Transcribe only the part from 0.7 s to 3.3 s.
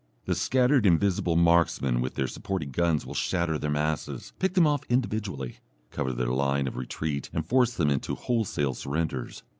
invisible marksmen with their supporting guns will